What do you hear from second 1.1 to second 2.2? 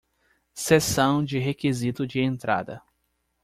de requisito